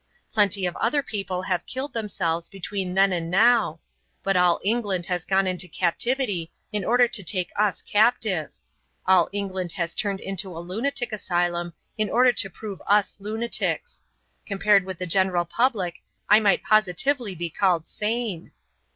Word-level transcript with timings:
Plenty 0.33 0.65
of 0.65 0.75
other 0.77 1.03
people 1.03 1.43
have 1.43 1.63
killed 1.67 1.93
themselves 1.93 2.49
between 2.49 2.95
then 2.95 3.13
and 3.13 3.29
now. 3.29 3.79
But 4.23 4.35
all 4.35 4.59
England 4.63 5.05
has 5.05 5.25
gone 5.25 5.45
into 5.45 5.67
captivity 5.67 6.51
in 6.71 6.83
order 6.83 7.07
to 7.09 7.21
take 7.23 7.51
us 7.55 7.83
captive. 7.83 8.49
All 9.05 9.29
England 9.31 9.73
has 9.73 9.93
turned 9.93 10.19
into 10.19 10.57
a 10.57 10.57
lunatic 10.57 11.11
asylum 11.13 11.73
in 11.99 12.09
order 12.09 12.33
to 12.33 12.49
prove 12.49 12.81
us 12.87 13.15
lunatics. 13.19 14.01
Compared 14.47 14.85
with 14.85 14.97
the 14.97 15.05
general 15.05 15.45
public, 15.45 16.01
I 16.27 16.39
might 16.39 16.63
positively 16.63 17.35
be 17.35 17.51
called 17.51 17.87
sane." 17.87 18.51